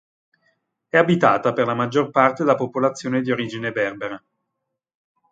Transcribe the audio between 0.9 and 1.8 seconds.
abitata per la